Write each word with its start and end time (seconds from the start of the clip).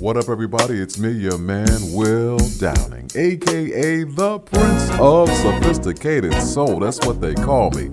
What 0.00 0.16
up, 0.16 0.28
everybody? 0.28 0.80
It's 0.80 0.96
me, 0.96 1.10
your 1.10 1.38
man, 1.38 1.66
Will 1.92 2.38
Downing, 2.60 3.10
aka 3.16 4.04
the 4.04 4.38
Prince 4.38 4.90
of 5.00 5.28
Sophisticated 5.28 6.34
Soul. 6.34 6.78
That's 6.78 7.04
what 7.04 7.20
they 7.20 7.34
call 7.34 7.72
me. 7.72 7.86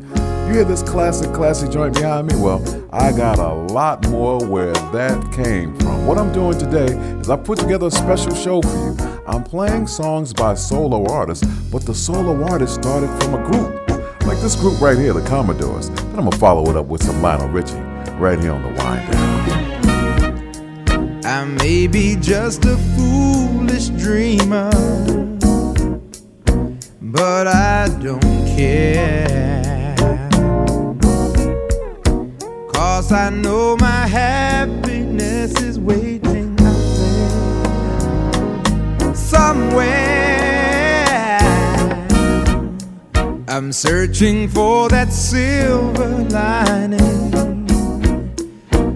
You 0.46 0.54
hear 0.54 0.64
this 0.66 0.84
classic, 0.84 1.34
classy 1.34 1.68
joint 1.68 1.96
behind 1.96 2.28
me? 2.28 2.36
Well, 2.36 2.62
I 2.94 3.12
got 3.12 3.40
a 3.40 3.52
lot 3.74 4.08
more 4.10 4.40
where 4.46 4.74
that 4.74 5.34
came 5.34 5.76
from. 5.80 6.06
What 6.06 6.20
I'm 6.20 6.32
doing 6.32 6.60
today 6.60 6.94
is 7.22 7.32
I 7.32 7.38
put 7.38 7.58
together 7.58 7.88
a 7.88 7.92
special 7.92 8.36
show 8.36 8.62
for 8.62 8.70
you. 8.70 8.96
I'm 9.26 9.44
playing 9.44 9.88
songs 9.88 10.32
by 10.32 10.54
solo 10.54 11.12
artists, 11.12 11.48
but 11.72 11.88
the 11.88 11.96
solo 11.96 12.44
artist 12.44 12.76
started 12.76 13.08
from 13.24 13.34
a 13.34 13.52
group. 13.52 13.90
Like 14.28 14.40
this 14.42 14.56
group 14.56 14.80
right 14.80 14.98
here, 14.98 15.14
the 15.14 15.28
Commodores. 15.28 15.90
Then 15.90 16.20
I'm 16.20 16.26
gonna 16.26 16.38
follow 16.38 16.70
it 16.70 16.78
up 16.78 16.86
with 16.86 17.02
some 17.02 17.24
Lionel 17.24 17.50
Richie 17.50 17.74
right 18.20 18.40
here 18.40 18.52
on 18.52 18.62
the 18.62 18.70
wind. 18.84 19.25
I 21.36 21.44
may 21.44 21.86
be 21.86 22.16
just 22.16 22.64
a 22.64 22.78
foolish 22.96 23.90
dreamer, 23.90 24.72
but 27.02 27.48
I 27.48 27.90
don't 28.02 28.46
care. 28.56 29.96
Cause 32.74 33.12
I 33.12 33.30
know 33.32 33.76
my 33.82 34.08
happiness 34.08 35.60
is 35.62 35.78
waiting 35.78 36.56
out 36.62 36.96
there 39.00 39.14
somewhere. 39.14 40.06
I'm 43.50 43.74
searching 43.74 44.48
for 44.48 44.88
that 44.88 45.12
silver 45.12 46.24
lining, 46.30 47.35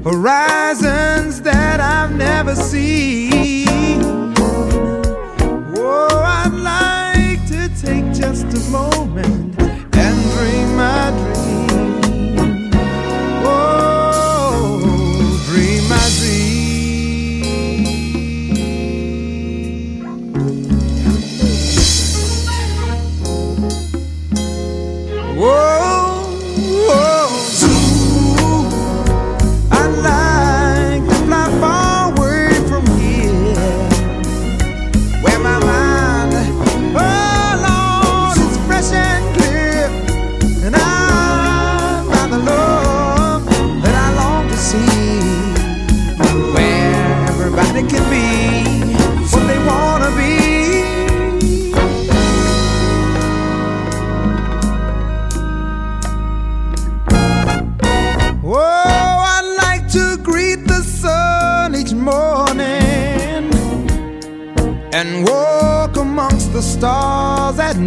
horizons 0.04 1.42
that 1.42 1.80
I've 1.80 2.16
never 2.16 2.56
seen. 2.56 4.04
Oh, 5.76 6.22
I'd 6.26 6.54
like 6.54 7.46
to 7.48 7.70
take 7.82 8.06
just 8.14 8.46
a 8.46 8.72
moment 8.72 9.60
and 9.62 10.32
dream 10.32 10.76
my 10.78 11.12
dream. 11.12 11.49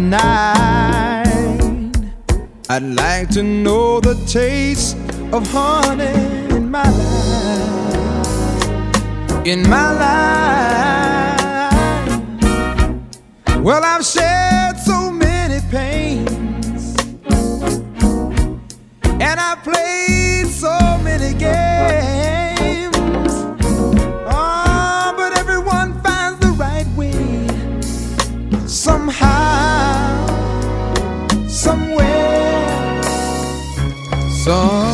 Night. 0.09 1.91
I'd 2.69 2.83
like 2.83 3.29
to 3.29 3.43
know 3.43 3.99
the 3.99 4.15
taste 4.25 4.97
of 5.31 5.47
honey 5.51 6.55
in 6.55 6.69
my 6.71 6.89
life. 6.89 8.67
In 9.45 9.69
my 9.69 9.91
life. 10.03 10.43
Well, 13.61 13.83
I've 13.83 14.05
shared 14.05 14.77
so 14.77 15.11
many 15.11 15.59
pains. 15.69 16.95
And 19.19 19.39
I've 19.39 19.63
played 19.63 20.47
so 20.47 20.97
many 21.03 21.33
games. 21.37 21.72
Someday. 34.43 34.92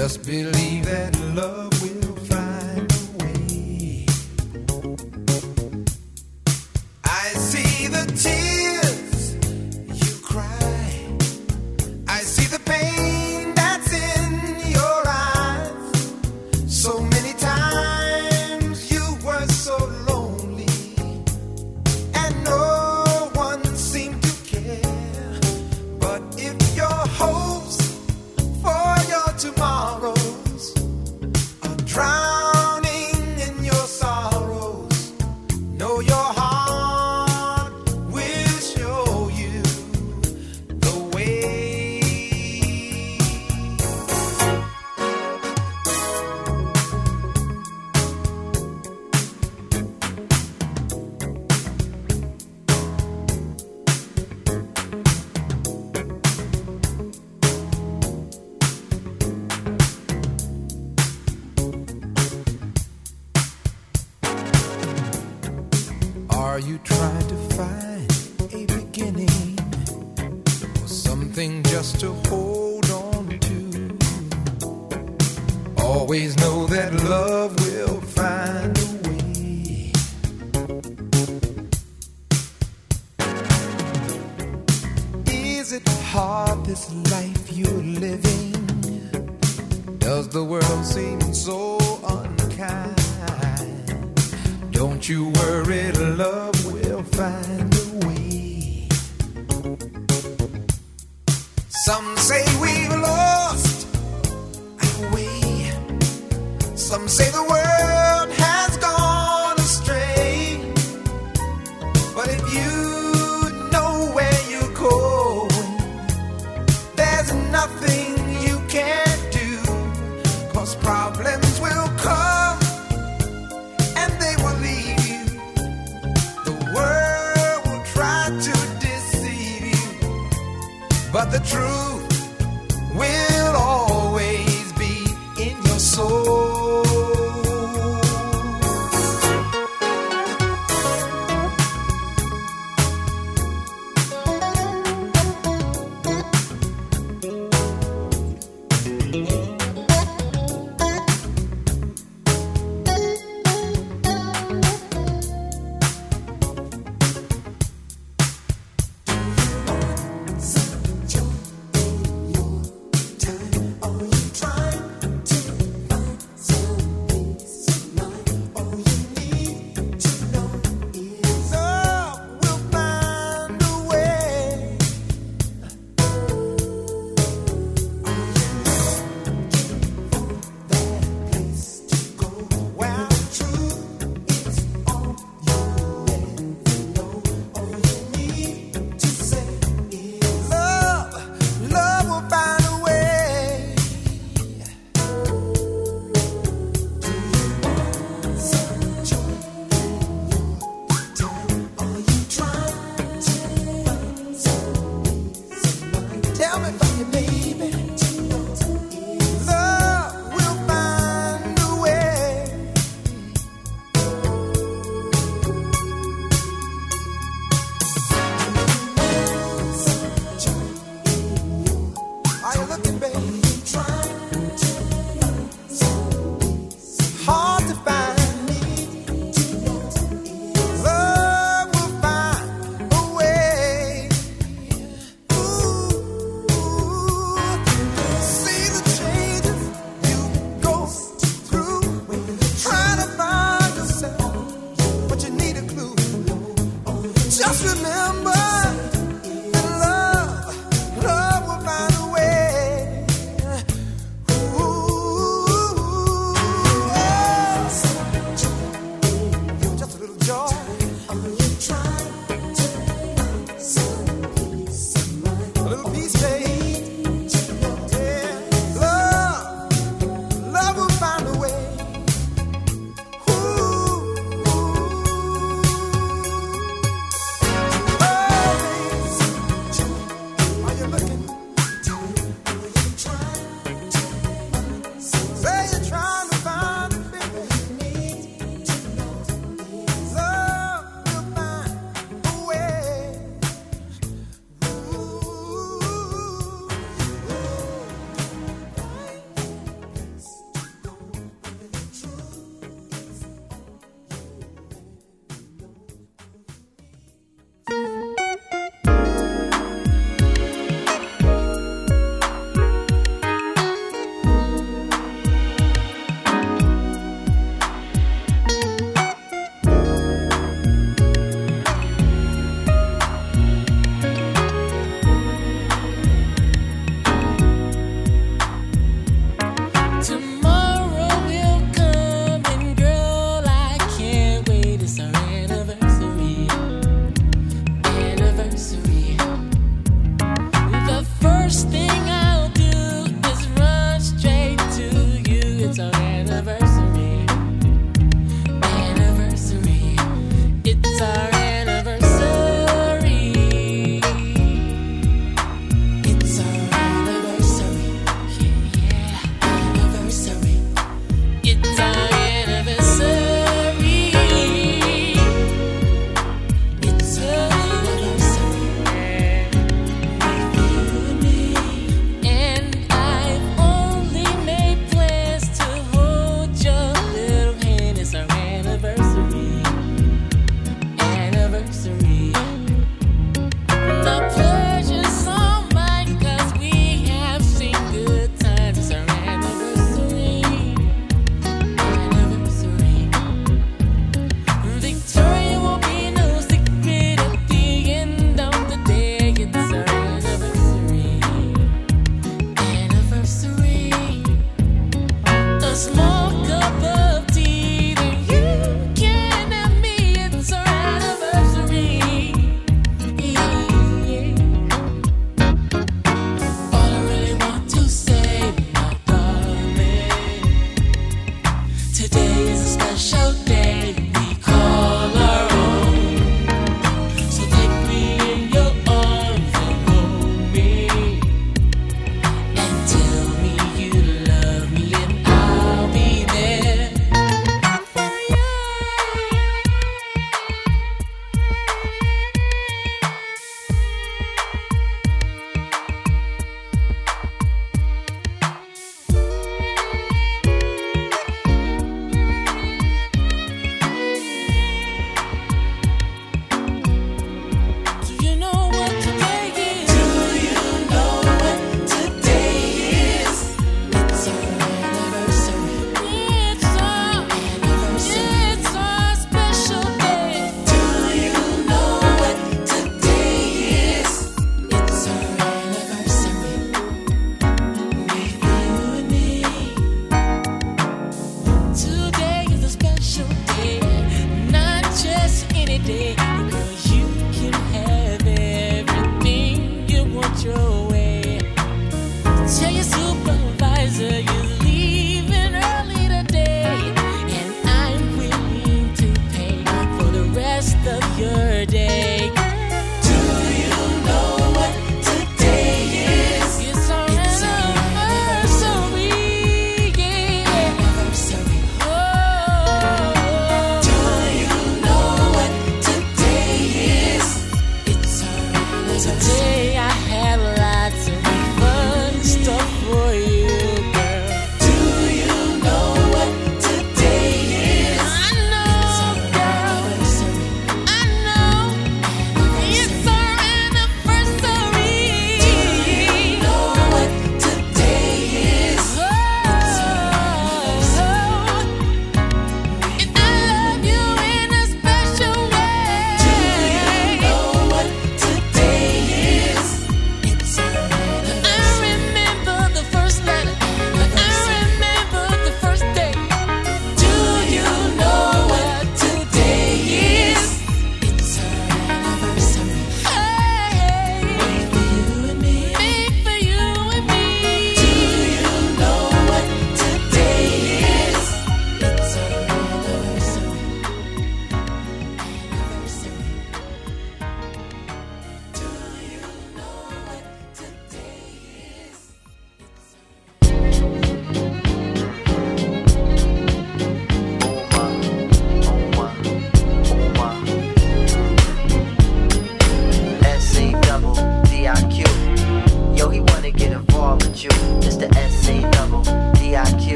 Remember 0.00 0.52
that 0.86 1.14
love, 1.34 1.34
love 1.34 1.69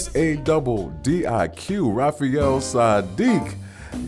S 0.00 0.16
A 0.16 0.36
double 0.36 0.88
D 1.02 1.26
I 1.26 1.48
Q, 1.48 1.90
Raphael 1.90 2.60
Saadiq. 2.60 3.54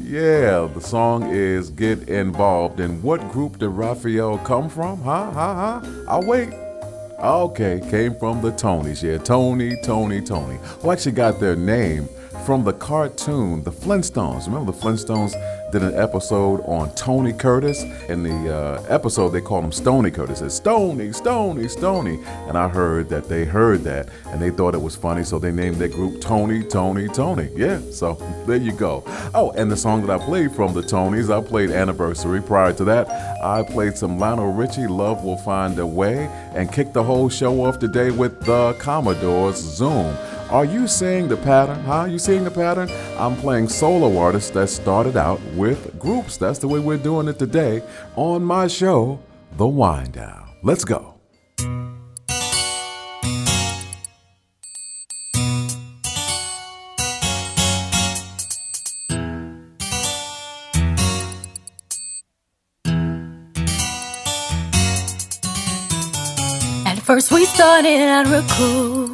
Yeah, 0.02 0.66
the 0.72 0.80
song 0.80 1.28
is 1.28 1.68
Get 1.68 2.08
Involved. 2.08 2.80
And 2.80 3.02
what 3.02 3.20
group 3.30 3.58
did 3.58 3.68
Raphael 3.68 4.38
come 4.38 4.70
from? 4.70 5.02
Huh? 5.02 5.30
Huh? 5.32 5.54
Huh? 5.54 6.04
I'll 6.08 6.22
wait. 6.22 6.48
Okay, 7.18 7.82
came 7.90 8.14
from 8.14 8.40
the 8.40 8.52
Tonys. 8.52 9.02
Yeah, 9.02 9.18
Tony, 9.18 9.76
Tony, 9.84 10.22
Tony. 10.22 10.58
Who 10.80 10.90
actually 10.90 11.12
got 11.12 11.38
their 11.38 11.56
name 11.56 12.08
from 12.44 12.64
the 12.64 12.72
cartoon, 12.72 13.62
The 13.62 13.70
Flintstones. 13.70 14.46
Remember 14.46 14.72
the 14.72 14.78
Flintstones? 14.78 15.34
did 15.72 15.82
an 15.82 15.94
episode 15.94 16.60
on 16.66 16.94
Tony 16.94 17.32
Curtis. 17.32 17.82
In 18.10 18.22
the 18.22 18.54
uh, 18.54 18.82
episode, 18.90 19.30
they 19.30 19.40
called 19.40 19.64
him 19.64 19.72
Stony 19.72 20.10
Curtis. 20.10 20.54
Stony, 20.54 21.12
Stony, 21.12 21.66
Stony. 21.66 22.22
And 22.46 22.58
I 22.58 22.68
heard 22.68 23.08
that 23.08 23.26
they 23.26 23.46
heard 23.46 23.80
that 23.84 24.10
and 24.26 24.40
they 24.40 24.50
thought 24.50 24.74
it 24.74 24.82
was 24.82 24.94
funny, 24.94 25.24
so 25.24 25.38
they 25.38 25.50
named 25.50 25.76
their 25.76 25.88
group 25.88 26.20
Tony, 26.20 26.62
Tony, 26.62 27.08
Tony. 27.08 27.48
Yeah, 27.56 27.80
so 27.90 28.14
there 28.46 28.58
you 28.58 28.72
go. 28.72 29.02
Oh, 29.34 29.52
and 29.52 29.70
the 29.70 29.76
song 29.76 30.06
that 30.06 30.20
I 30.20 30.22
played 30.22 30.52
from 30.52 30.74
the 30.74 30.82
Tonys, 30.82 31.32
I 31.32 31.42
played 31.46 31.70
Anniversary. 31.70 32.42
Prior 32.42 32.74
to 32.74 32.84
that, 32.84 33.08
I 33.42 33.62
played 33.62 33.96
some 33.96 34.18
Lionel 34.18 34.52
Richie, 34.52 34.86
Love 34.86 35.24
Will 35.24 35.38
Find 35.38 35.78
a 35.78 35.86
Way, 35.86 36.26
and 36.54 36.70
kicked 36.70 36.92
the 36.92 37.02
whole 37.02 37.30
show 37.30 37.64
off 37.64 37.78
today 37.78 38.10
with 38.10 38.44
the 38.44 38.74
Commodores 38.78 39.56
Zoom. 39.56 40.14
Are 40.52 40.66
you 40.66 40.86
seeing 40.86 41.28
the 41.28 41.36
pattern? 41.38 41.82
Huh? 41.82 42.04
You 42.10 42.18
seeing 42.18 42.44
the 42.44 42.50
pattern? 42.50 42.90
I'm 43.16 43.36
playing 43.36 43.68
solo 43.68 44.18
artists 44.18 44.50
that 44.50 44.68
started 44.68 45.16
out 45.16 45.40
with 45.54 45.98
groups. 45.98 46.36
That's 46.36 46.58
the 46.58 46.68
way 46.68 46.78
we're 46.78 46.98
doing 46.98 47.26
it 47.26 47.38
today 47.38 47.82
on 48.16 48.44
my 48.44 48.66
show, 48.66 49.18
The 49.56 49.66
Wind 49.66 50.12
Down. 50.12 50.50
Let's 50.62 50.84
go. 50.84 51.14
At 66.84 66.98
first 66.98 67.32
we 67.32 67.46
started 67.46 68.02
out 68.02 68.26
real 68.26 68.44
cool 68.50 69.11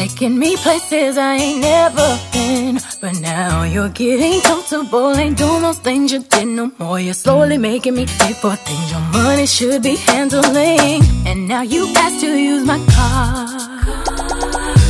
Taking 0.00 0.38
me 0.38 0.56
places 0.56 1.18
I 1.18 1.34
ain't 1.34 1.60
never 1.60 2.18
been. 2.32 2.80
But 3.02 3.20
now 3.20 3.64
you're 3.64 3.90
getting 3.90 4.40
comfortable. 4.40 5.14
Ain't 5.14 5.36
doing 5.36 5.60
those 5.60 5.78
things 5.80 6.10
you 6.10 6.20
did 6.20 6.48
no 6.48 6.72
more. 6.78 6.98
You're 6.98 7.12
slowly 7.12 7.58
making 7.58 7.96
me 7.96 8.06
pay 8.06 8.32
for 8.32 8.56
things 8.56 8.90
your 8.90 9.00
money 9.12 9.44
should 9.44 9.82
be 9.82 9.96
handling. 9.96 11.02
And 11.26 11.46
now 11.46 11.60
you 11.60 11.86
ask 11.98 12.18
to 12.20 12.34
use 12.34 12.64
my 12.64 12.78
car. 12.96 13.46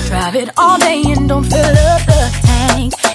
Drive 0.06 0.36
it 0.36 0.50
all 0.56 0.78
day 0.78 1.02
and 1.04 1.28
don't 1.28 1.42
fill 1.44 1.76
up 1.90 2.06
the 2.06 2.40
tank. 2.46 3.09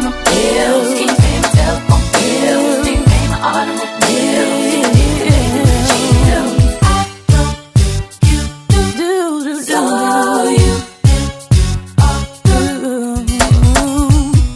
My 0.00 0.12
bills, 0.24 0.94
can 0.94 1.08
you 1.08 1.16
pay 1.20 1.36
pay 3.04 3.26
on 3.44 3.68
bills? 4.00 4.64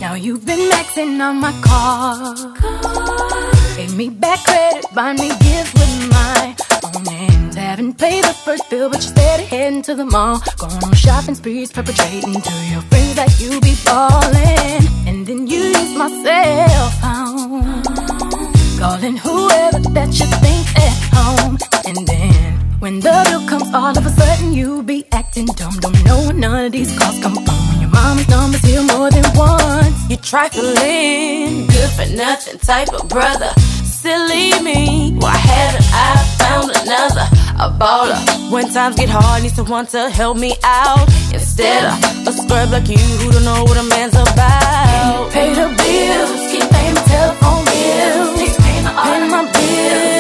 Now 0.01 0.15
you've 0.15 0.47
been 0.47 0.71
maxing 0.71 1.21
on 1.21 1.37
my 1.37 1.53
car. 1.61 2.35
Gave 3.77 3.95
me 3.95 4.09
back 4.09 4.43
credit, 4.45 4.87
buy 4.95 5.13
me 5.13 5.29
gifts 5.29 5.75
with 5.75 6.09
my. 6.11 6.58
Haven't 7.79 7.97
the 7.97 8.37
first 8.45 8.69
bill, 8.71 8.91
but 8.91 8.97
you're 9.05 9.15
steady 9.15 9.45
heading 9.45 9.83
to 9.83 9.95
the 9.95 10.05
mall. 10.05 10.43
Going 10.57 10.83
on 10.83 10.95
shopping 10.95 11.37
sprees, 11.37 11.71
perpetrating 11.71 12.41
to 12.41 12.55
your 12.73 12.83
friends 12.91 13.15
that 13.15 13.39
you 13.39 13.61
be 13.61 13.75
falling. 13.87 14.83
And 15.07 15.25
then 15.25 15.47
you 15.47 15.61
use 15.61 15.95
my 15.97 16.09
cell 16.25 16.91
phone. 16.99 17.85
Calling 18.81 19.17
whoever 19.17 19.79
that 19.95 20.11
you 20.19 20.27
think 20.43 20.67
at 20.75 20.99
home. 21.15 21.57
And 21.87 22.05
then 22.09 22.59
when 22.81 22.99
the 22.99 23.15
bill 23.31 23.47
comes, 23.47 23.73
all 23.73 23.97
of 23.97 24.05
a 24.05 24.11
sudden 24.11 24.53
you 24.53 24.83
be 24.83 25.07
acting 25.13 25.47
dumb, 25.47 25.79
dumb. 25.79 25.95
No, 26.05 26.33
none 26.33 26.65
of 26.67 26.73
these 26.73 26.91
calls 26.99 27.23
come 27.23 27.37
from 27.37 27.45
when 27.69 27.81
your 27.81 27.91
mama's 27.91 28.29
number's 28.29 28.61
here 28.63 28.83
more 28.83 29.09
than 29.09 29.23
once. 29.37 30.11
You 30.11 30.17
trifling, 30.17 31.69
good 31.69 31.91
for 31.91 32.07
nothing 32.17 32.59
type 32.59 32.93
of 32.93 33.09
brother. 33.09 33.53
Silly 34.01 34.53
me, 34.63 35.17
why 35.19 35.35
haven't 35.35 35.89
I 35.93 36.15
found 36.39 36.71
another? 36.71 37.27
A 37.59 37.69
baller. 37.69 38.49
When 38.49 38.73
times 38.73 38.95
get 38.95 39.09
hard, 39.09 39.43
need 39.43 39.51
someone 39.57 39.89
to 39.89 40.09
help 40.09 40.37
me 40.37 40.55
out. 40.63 41.09
Instead 41.35 41.85
of 41.85 42.29
a 42.29 42.33
scrub 42.33 42.71
like 42.71 42.89
you 42.89 42.97
who 42.97 43.33
don't 43.33 43.43
know 43.43 43.65
what 43.65 43.77
a 43.77 43.83
man's 43.83 44.15
about. 44.15 45.33
Pay 45.33 45.53
the 45.53 45.67
bills, 45.67 46.53
keep 46.53 46.71
paying 46.71 46.95
my 46.95 47.03
telephone 47.11 47.65
bills, 47.65 48.39
keep 48.39 48.57
paying 48.63 48.85
my 48.85 49.51
bills. 49.53 50.18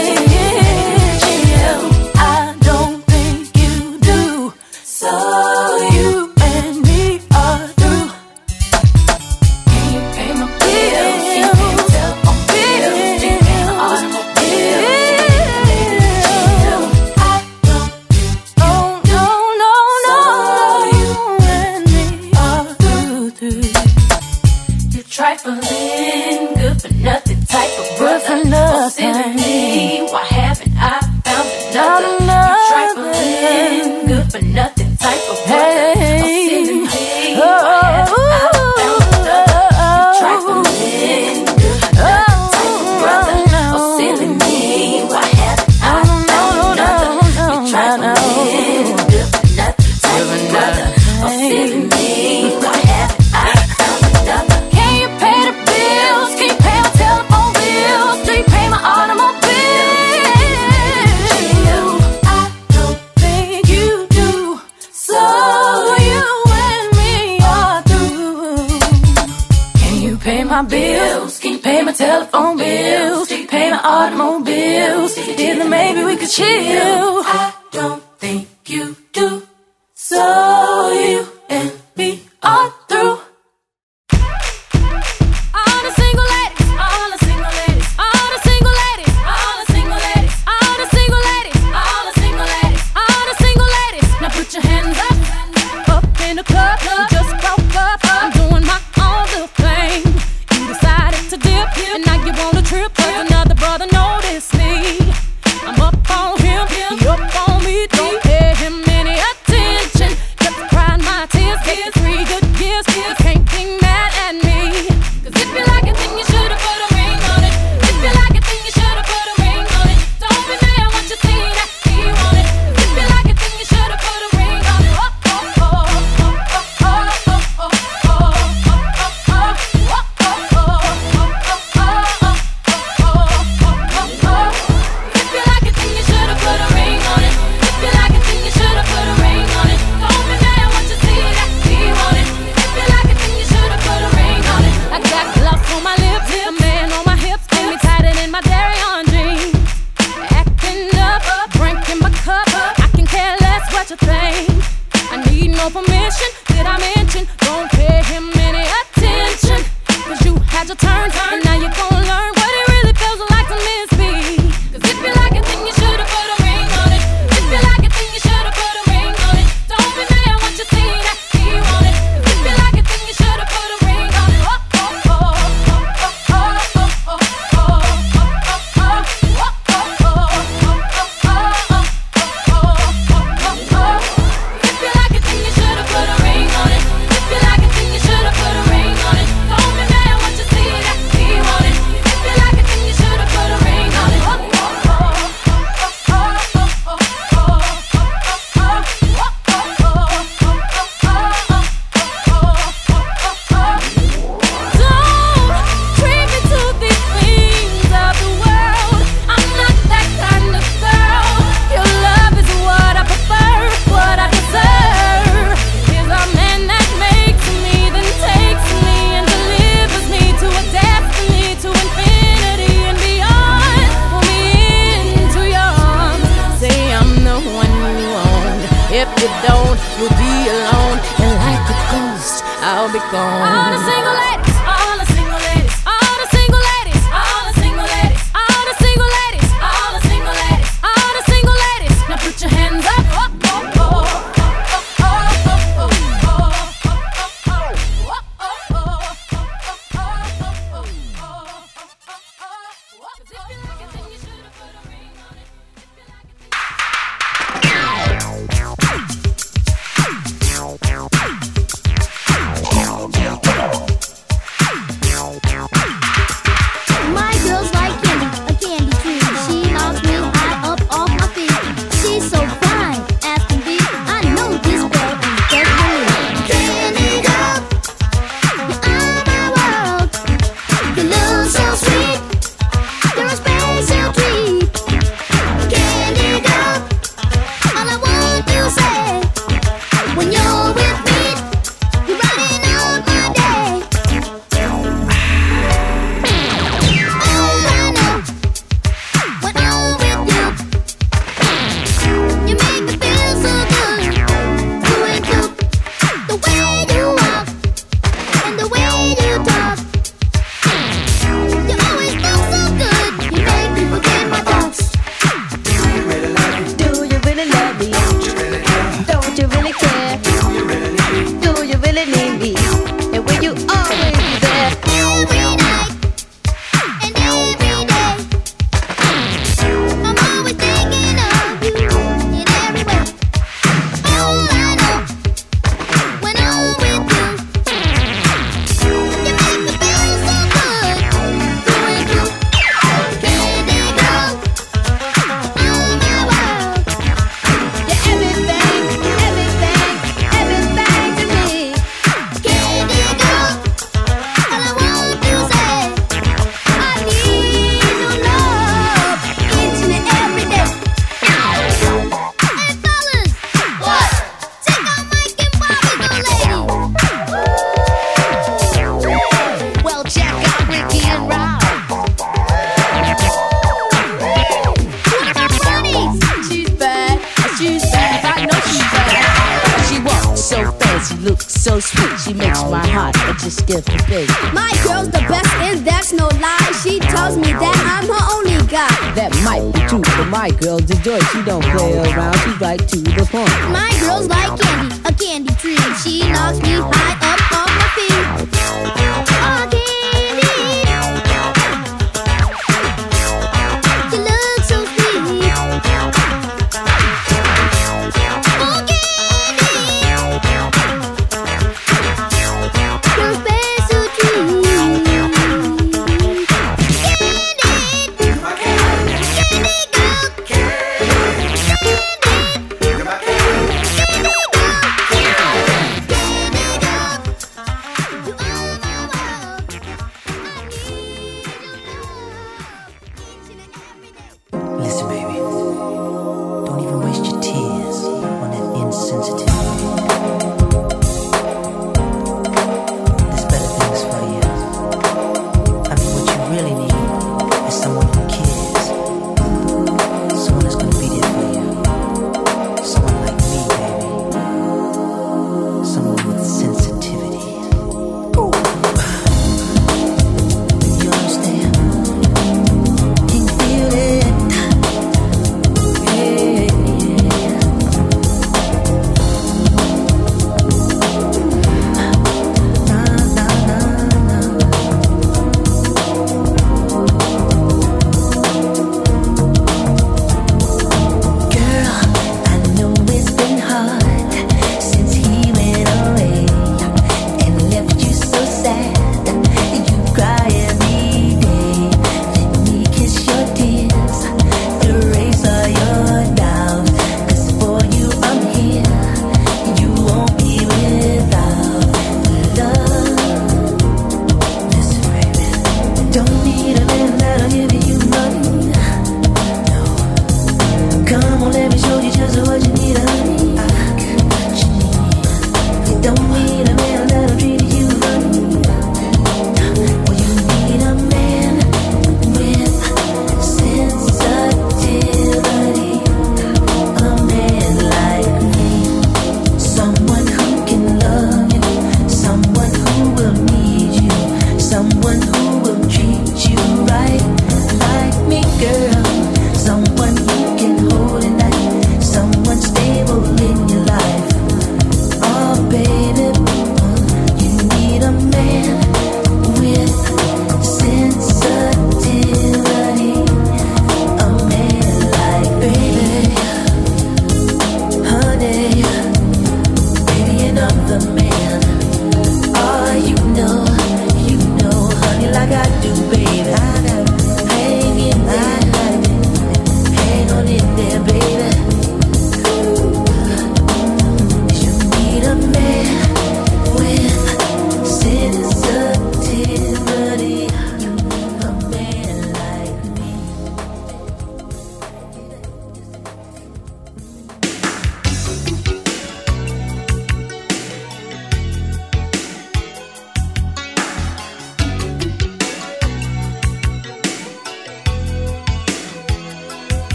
chill. 76.28 77.22
I 77.24 77.57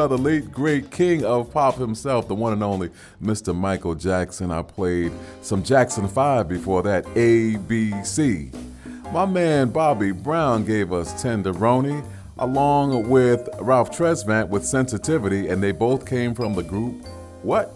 by 0.00 0.06
the 0.06 0.16
late 0.16 0.50
great 0.50 0.90
king 0.90 1.26
of 1.26 1.52
pop 1.52 1.74
himself, 1.74 2.26
the 2.26 2.34
one 2.34 2.54
and 2.54 2.62
only 2.62 2.88
Mr. 3.22 3.54
Michael 3.54 3.94
Jackson. 3.94 4.50
I 4.50 4.62
played 4.62 5.12
some 5.42 5.62
Jackson 5.62 6.08
5 6.08 6.48
before 6.48 6.82
that, 6.84 7.04
ABC. 7.08 8.50
My 9.12 9.26
man 9.26 9.68
Bobby 9.68 10.12
Brown 10.12 10.64
gave 10.64 10.90
us 10.90 11.22
Tenderoni, 11.22 12.02
along 12.38 13.10
with 13.10 13.46
Ralph 13.60 13.90
Tresvant 13.90 14.48
with 14.48 14.64
Sensitivity, 14.64 15.48
and 15.48 15.62
they 15.62 15.70
both 15.70 16.06
came 16.06 16.34
from 16.34 16.54
the 16.54 16.62
group 16.62 17.04
What? 17.42 17.74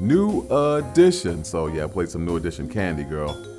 New 0.00 0.46
Edition. 0.48 1.44
So 1.44 1.66
yeah, 1.66 1.84
I 1.84 1.88
played 1.88 2.08
some 2.08 2.24
New 2.24 2.36
Edition 2.36 2.70
Candy 2.70 3.04
Girl. 3.04 3.55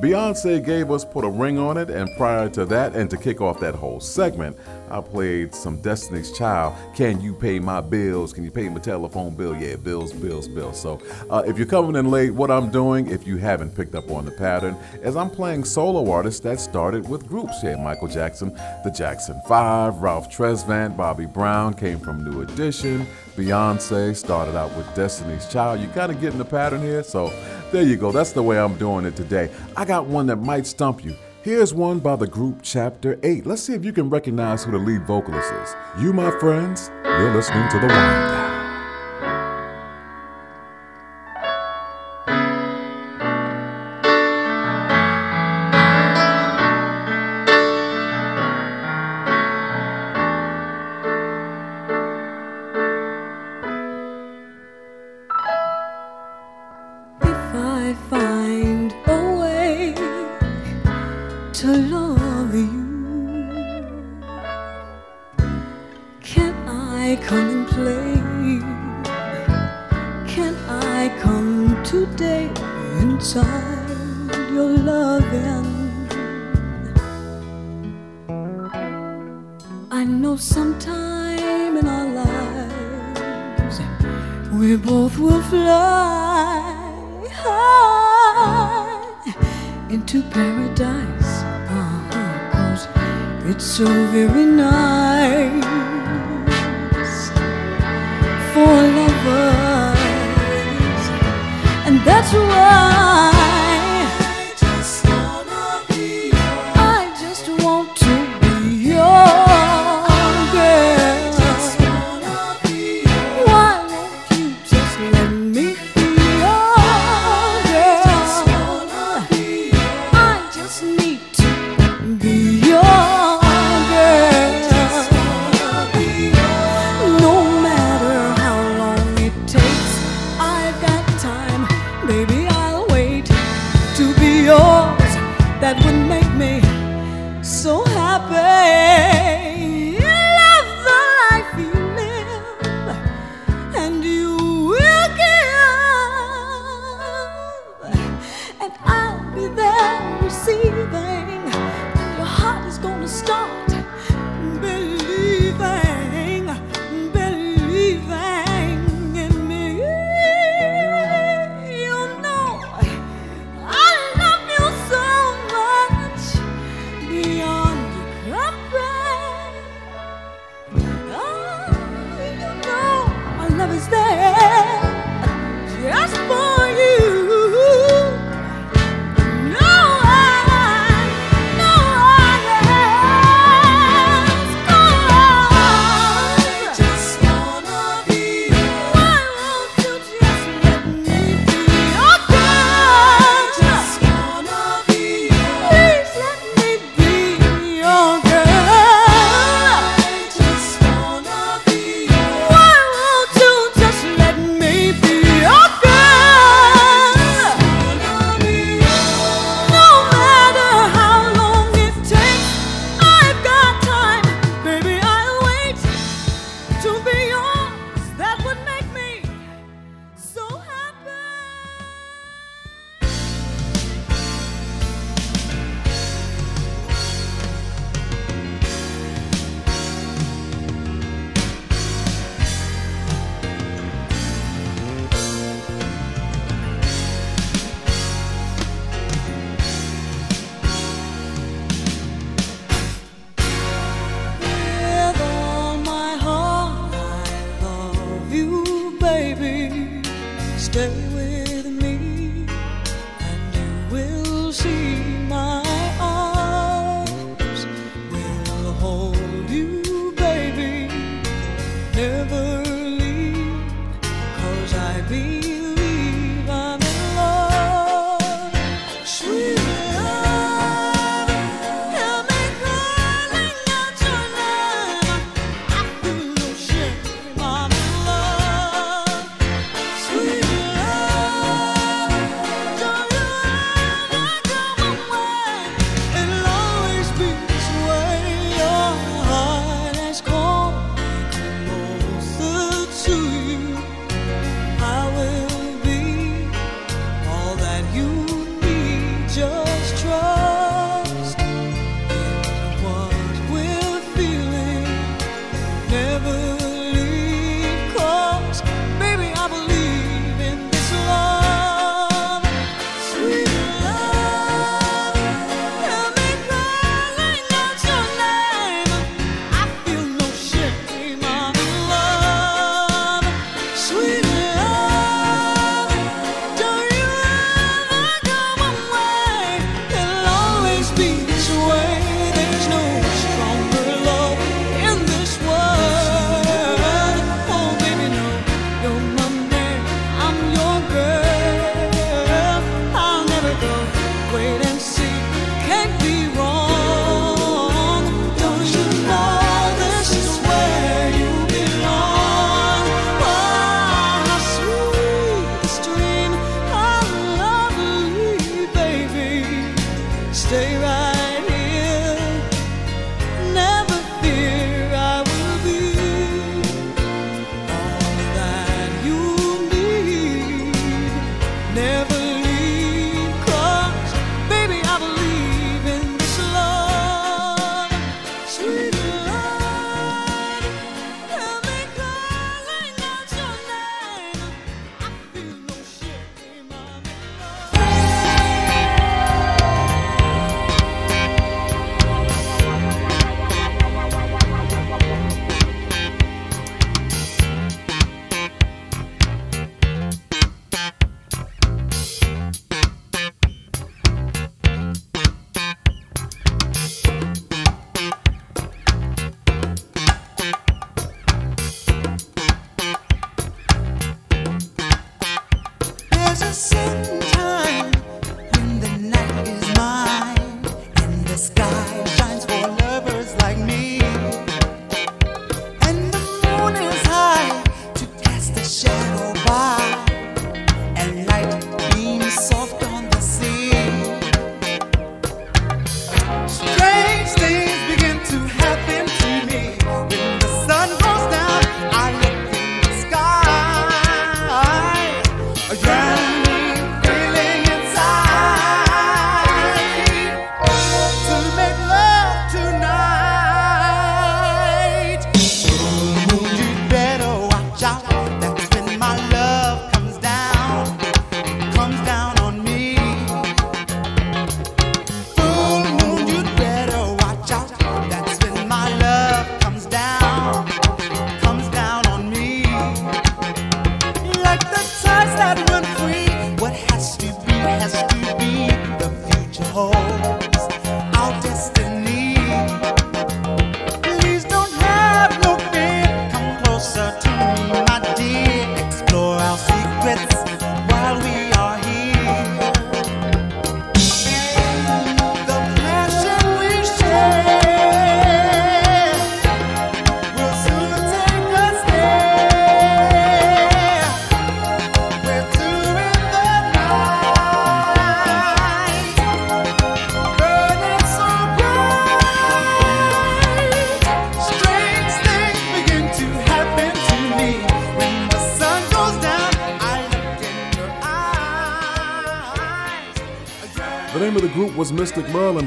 Beyonce 0.00 0.64
gave 0.64 0.92
us 0.92 1.04
Put 1.04 1.24
a 1.24 1.28
Ring 1.28 1.58
on 1.58 1.76
It, 1.76 1.90
and 1.90 2.08
prior 2.16 2.48
to 2.50 2.64
that, 2.66 2.94
and 2.94 3.10
to 3.10 3.16
kick 3.16 3.40
off 3.40 3.58
that 3.58 3.74
whole 3.74 3.98
segment, 3.98 4.56
I 4.90 5.00
played 5.00 5.52
some 5.52 5.80
Destiny's 5.82 6.30
Child. 6.38 6.76
Can 6.94 7.20
you 7.20 7.34
pay 7.34 7.58
my 7.58 7.80
bills? 7.80 8.32
Can 8.32 8.44
you 8.44 8.52
pay 8.52 8.68
my 8.68 8.78
telephone 8.78 9.34
bill? 9.34 9.56
Yeah, 9.56 9.74
bills, 9.74 10.12
bills, 10.12 10.46
bills. 10.46 10.80
So 10.80 11.02
uh, 11.30 11.42
if 11.44 11.58
you're 11.58 11.66
coming 11.66 11.96
in 11.96 12.12
late, 12.12 12.30
what 12.30 12.48
I'm 12.48 12.70
doing, 12.70 13.08
if 13.08 13.26
you 13.26 13.38
haven't 13.38 13.74
picked 13.74 13.96
up 13.96 14.08
on 14.08 14.24
the 14.24 14.30
pattern, 14.30 14.76
is 15.02 15.16
I'm 15.16 15.30
playing 15.30 15.64
solo 15.64 16.08
artists 16.12 16.38
that 16.40 16.60
started 16.60 17.08
with 17.08 17.26
groups. 17.26 17.56
Yeah, 17.64 17.74
Michael 17.74 18.06
Jackson, 18.06 18.54
the 18.84 18.92
Jackson 18.96 19.42
5, 19.48 19.96
Ralph 19.96 20.30
Tresvant, 20.30 20.96
Bobby 20.96 21.26
Brown 21.26 21.74
came 21.74 21.98
from 21.98 22.22
New 22.22 22.42
Edition, 22.42 23.04
Beyonce 23.36 24.14
started 24.14 24.56
out 24.56 24.76
with 24.76 24.92
Destiny's 24.94 25.48
Child. 25.48 25.80
You 25.80 25.88
kind 25.88 26.12
of 26.12 26.20
getting 26.20 26.38
the 26.38 26.44
pattern 26.44 26.82
here? 26.82 27.02
So 27.02 27.32
there 27.70 27.82
you 27.82 27.96
go. 27.96 28.12
That's 28.12 28.32
the 28.32 28.42
way 28.42 28.58
I'm 28.58 28.76
doing 28.76 29.04
it 29.04 29.16
today. 29.16 29.50
I 29.76 29.84
got 29.84 30.06
one 30.06 30.26
that 30.26 30.36
might 30.36 30.66
stump 30.66 31.04
you. 31.04 31.14
Here's 31.42 31.72
one 31.72 31.98
by 31.98 32.16
the 32.16 32.26
group 32.26 32.60
Chapter 32.62 33.18
8. 33.22 33.46
Let's 33.46 33.62
see 33.62 33.74
if 33.74 33.84
you 33.84 33.92
can 33.92 34.10
recognize 34.10 34.64
who 34.64 34.72
the 34.72 34.78
lead 34.78 35.06
vocalist 35.06 35.52
is. 35.52 35.74
You, 36.02 36.12
my 36.12 36.30
friends, 36.38 36.90
you're 37.04 37.34
listening 37.34 37.68
to 37.70 37.76
The 37.76 37.86
Wind 37.86 37.90
Down. 37.90 38.57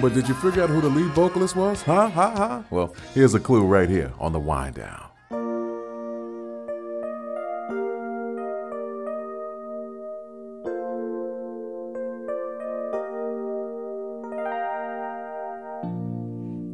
but 0.02 0.16
did 0.16 0.28
you 0.28 0.34
figure 0.34 0.64
out 0.64 0.70
who 0.70 0.82
the 0.82 0.90
lead 0.90 1.12
vocalist 1.12 1.56
was? 1.56 1.84
Huh? 1.84 2.10
Huh? 2.10 2.32
Huh? 2.36 2.64
Well, 2.72 2.96
here's 3.14 3.36
a 3.36 3.40
clue 3.40 3.64
right 3.64 3.88
here 3.88 4.12
on 4.20 4.34
the 4.34 4.40
wind 4.40 4.76
down. 4.76 5.08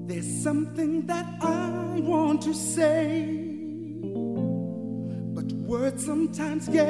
There's 0.07 0.41
something 0.41 1.05
that 1.07 1.25
I 1.41 1.99
want 1.99 2.43
to 2.43 2.53
say, 2.53 3.43
but 5.35 5.51
words 5.67 6.05
sometimes 6.05 6.69
get 6.69 6.87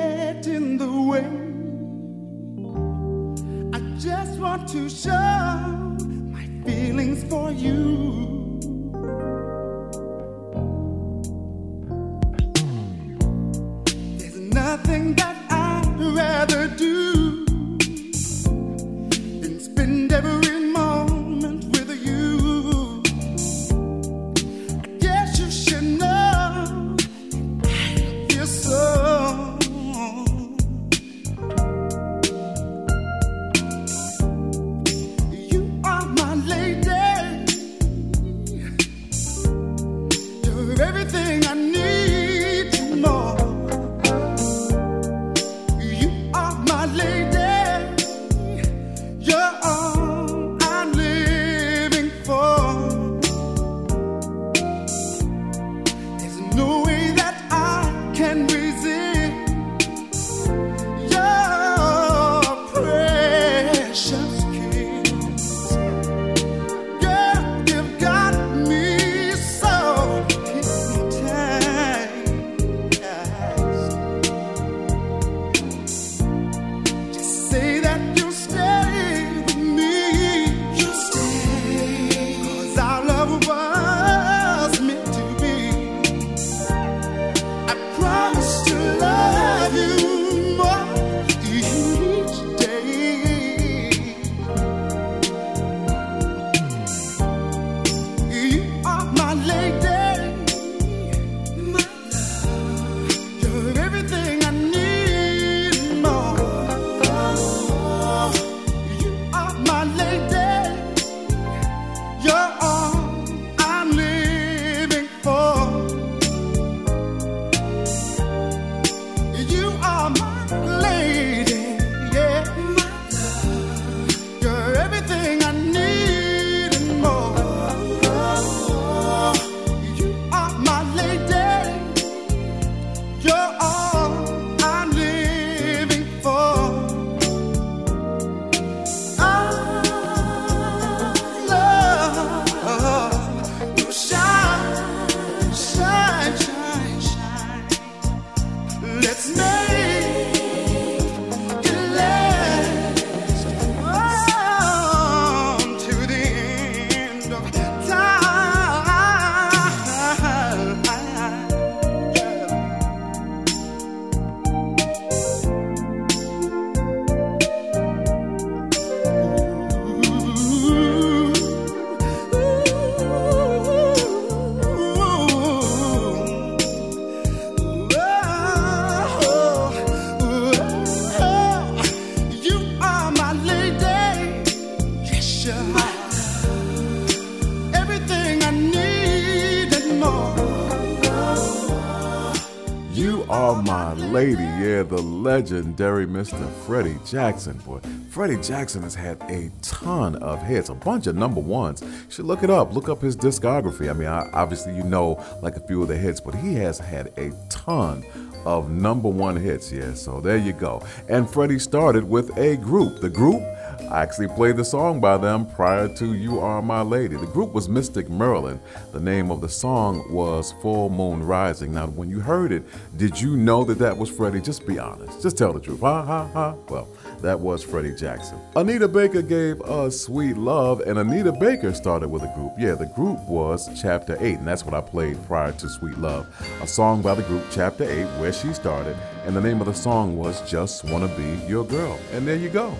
legendary 195.27 196.05
Mr. 196.05 196.49
Freddie 196.65 196.97
Jackson. 197.05 197.57
Boy, 197.57 197.81
Freddie 198.09 198.41
Jackson 198.41 198.81
has 198.83 198.95
had 198.95 199.21
a 199.23 199.51
ton 199.61 200.15
of 200.23 200.41
hits, 200.41 200.69
a 200.69 200.73
bunch 200.73 201.05
of 201.05 201.17
number 201.17 201.41
ones. 201.41 201.81
You 201.81 201.89
should 202.07 202.23
look 202.23 202.43
it 202.43 202.49
up. 202.49 202.73
Look 202.73 202.87
up 202.87 203.01
his 203.01 203.17
discography. 203.17 203.89
I 203.89 203.93
mean, 203.93 204.07
I, 204.07 204.29
obviously 204.31 204.73
you 204.73 204.83
know 204.83 205.21
like 205.41 205.57
a 205.57 205.67
few 205.67 205.81
of 205.81 205.89
the 205.89 205.97
hits, 205.97 206.21
but 206.21 206.33
he 206.33 206.53
has 206.53 206.79
had 206.79 207.07
a 207.17 207.33
ton 207.49 208.05
of 208.45 208.71
number 208.71 209.09
one 209.09 209.35
hits. 209.35 209.69
Yeah, 209.69 209.95
so 209.95 210.21
there 210.21 210.37
you 210.37 210.53
go. 210.53 210.81
And 211.09 211.29
Freddie 211.29 211.59
started 211.59 212.05
with 212.05 212.35
a 212.37 212.55
group. 212.55 213.01
The 213.01 213.09
group 213.09 213.43
I 213.89 214.01
actually 214.01 214.27
played 214.27 214.57
the 214.57 214.65
song 214.65 214.99
by 214.99 215.17
them 215.17 215.45
prior 215.45 215.87
to 215.95 216.13
You 216.13 216.39
Are 216.39 216.61
My 216.61 216.81
Lady. 216.81 217.15
The 217.15 217.25
group 217.27 217.53
was 217.53 217.69
Mystic 217.69 218.09
Merlin. 218.09 218.59
The 218.91 218.99
name 218.99 219.31
of 219.31 219.39
the 219.39 219.49
song 219.49 220.11
was 220.11 220.53
Full 220.61 220.89
Moon 220.89 221.23
Rising. 221.23 221.73
Now, 221.73 221.87
when 221.87 222.09
you 222.09 222.19
heard 222.19 222.51
it, 222.51 222.63
did 222.97 223.19
you 223.19 223.37
know 223.37 223.63
that 223.63 223.79
that 223.79 223.97
was 223.97 224.09
Freddie? 224.09 224.41
Just 224.41 224.67
be 224.67 224.77
honest. 224.77 225.21
Just 225.21 225.37
tell 225.37 225.53
the 225.53 225.59
truth. 225.59 225.79
Ha 225.81 226.03
ha 226.03 226.27
ha. 226.27 226.55
Well, 226.69 226.87
that 227.21 227.39
was 227.39 227.63
Freddie 227.63 227.95
Jackson. 227.95 228.39
Anita 228.55 228.87
Baker 228.87 229.21
gave 229.21 229.61
us 229.61 230.01
Sweet 230.01 230.37
Love, 230.37 230.81
and 230.81 230.99
Anita 230.99 231.31
Baker 231.31 231.73
started 231.73 232.09
with 232.09 232.23
a 232.23 232.33
group. 232.35 232.53
Yeah, 232.57 232.75
the 232.75 232.87
group 232.87 233.19
was 233.27 233.69
Chapter 233.81 234.17
8, 234.19 234.39
and 234.39 234.47
that's 234.47 234.65
what 234.65 234.73
I 234.73 234.81
played 234.81 235.23
prior 235.27 235.53
to 235.53 235.69
Sweet 235.69 235.97
Love. 235.97 236.27
A 236.61 236.67
song 236.67 237.01
by 237.01 237.13
the 237.13 237.23
group 237.23 237.43
Chapter 237.51 237.83
8, 237.89 238.03
where 238.19 238.33
she 238.33 238.53
started, 238.53 238.97
and 239.25 239.35
the 239.35 239.41
name 239.41 239.61
of 239.61 239.67
the 239.67 239.73
song 239.73 240.17
was 240.17 240.41
Just 240.49 240.83
Wanna 240.83 241.07
Be 241.15 241.39
Your 241.47 241.65
Girl. 241.65 241.97
And 242.11 242.27
there 242.27 242.35
you 242.35 242.49
go. 242.49 242.75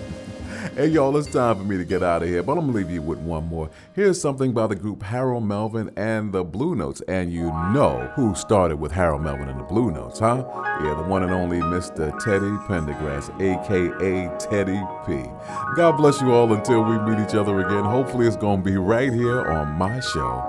Hey 0.74 0.88
y'all, 0.88 1.16
it's 1.16 1.28
time 1.28 1.56
for 1.56 1.62
me 1.62 1.76
to 1.76 1.84
get 1.84 2.02
out 2.02 2.22
of 2.22 2.28
here, 2.28 2.42
but 2.42 2.58
I'm 2.58 2.66
gonna 2.66 2.72
leave 2.72 2.90
you 2.90 3.00
with 3.00 3.18
one 3.18 3.46
more. 3.46 3.70
Here's 3.94 4.20
something 4.20 4.52
by 4.52 4.66
the 4.66 4.74
group 4.74 5.04
Harold 5.04 5.44
Melvin 5.44 5.92
and 5.96 6.32
the 6.32 6.42
Blue 6.42 6.74
Notes, 6.74 7.00
and 7.06 7.32
you 7.32 7.44
know 7.72 8.10
who 8.16 8.34
started 8.34 8.80
with 8.80 8.90
Harold 8.90 9.22
Melvin 9.22 9.48
and 9.48 9.60
the 9.60 9.64
Blue 9.64 9.92
Notes, 9.92 10.18
huh? 10.18 10.44
Yeah, 10.82 10.94
the 10.94 11.04
one 11.04 11.22
and 11.22 11.32
only 11.32 11.60
Mr. 11.60 12.10
Teddy 12.18 12.50
Pendergrass, 12.66 13.30
aka 13.40 14.36
Teddy 14.38 14.82
P. 15.06 15.30
God 15.76 15.92
bless 15.96 16.20
you 16.20 16.32
all 16.32 16.52
until 16.52 16.82
we 16.82 16.98
meet 16.98 17.20
each 17.24 17.36
other 17.36 17.60
again. 17.60 17.84
Hopefully, 17.84 18.26
it's 18.26 18.36
gonna 18.36 18.60
be 18.60 18.76
right 18.76 19.12
here 19.12 19.44
on 19.48 19.68
my 19.74 20.00
show, 20.00 20.42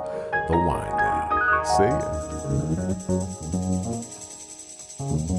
The 0.48 0.58
Wind 0.58 0.90
Down. 0.98 1.66
See 1.78 1.84
ya. 5.30 5.39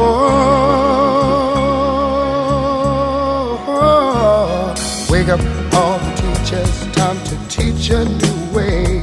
wake 5.11 5.28
up 5.28 5.41
all 5.74 5.99
the 5.99 6.12
teachers, 6.16 6.87
time 6.93 7.18
to 7.24 7.37
teach 7.49 7.91
a 7.91 8.05
new 8.05 8.55
way. 8.55 9.01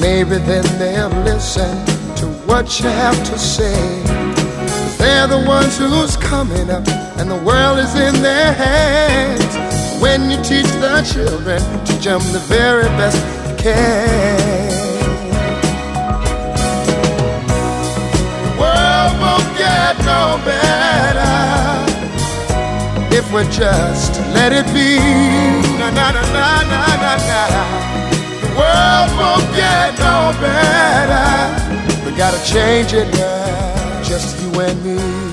Maybe 0.00 0.36
then 0.44 0.64
they'll 0.78 1.08
listen 1.22 1.72
to 2.16 2.26
what 2.46 2.80
you 2.80 2.88
have 2.88 3.16
to 3.30 3.38
say. 3.38 4.02
they're 4.98 5.26
the 5.26 5.44
ones 5.46 5.78
who's 5.78 6.16
coming 6.16 6.70
up, 6.70 6.86
and 7.18 7.30
the 7.30 7.42
world 7.44 7.78
is 7.78 7.94
in 7.94 8.22
their 8.22 8.52
hands. 8.52 9.56
When 10.02 10.30
you 10.30 10.36
teach 10.42 10.66
the 10.80 11.02
children, 11.10 11.62
teach 11.86 12.04
them 12.04 12.20
the 12.32 12.40
very 12.48 12.88
best 12.98 13.41
The 13.62 13.70
world 18.58 19.12
won't 19.22 19.56
get 19.56 19.96
no 19.98 20.40
better 20.44 21.30
if 23.14 23.32
we 23.32 23.44
just 23.52 24.18
let 24.34 24.52
it 24.52 24.66
be. 24.74 24.98
Na 25.78 25.90
na 25.90 26.10
na 26.10 26.22
na 26.32 26.62
na 26.72 27.16
na. 27.28 27.42
The 28.42 28.50
world 28.58 29.10
won't 29.16 29.46
get 29.54 29.96
no 30.00 30.32
better. 30.40 31.30
We 32.04 32.10
gotta 32.16 32.42
change 32.44 32.94
it 32.94 33.06
now, 33.14 34.02
just 34.02 34.42
you 34.42 34.60
and 34.60 34.84
me. 34.84 35.31